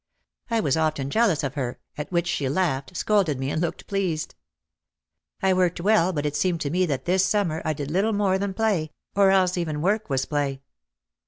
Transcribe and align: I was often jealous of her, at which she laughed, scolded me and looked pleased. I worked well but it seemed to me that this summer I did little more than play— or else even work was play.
I 0.49 0.61
was 0.61 0.75
often 0.75 1.11
jealous 1.11 1.43
of 1.43 1.53
her, 1.53 1.77
at 1.95 2.11
which 2.11 2.25
she 2.25 2.49
laughed, 2.49 2.97
scolded 2.97 3.37
me 3.37 3.51
and 3.51 3.61
looked 3.61 3.85
pleased. 3.85 4.33
I 5.43 5.53
worked 5.53 5.79
well 5.79 6.11
but 6.11 6.25
it 6.25 6.35
seemed 6.35 6.61
to 6.61 6.71
me 6.71 6.87
that 6.87 7.05
this 7.05 7.23
summer 7.23 7.61
I 7.63 7.73
did 7.73 7.91
little 7.91 8.11
more 8.11 8.39
than 8.39 8.55
play— 8.55 8.89
or 9.15 9.29
else 9.29 9.59
even 9.59 9.79
work 9.83 10.09
was 10.09 10.25
play. 10.25 10.63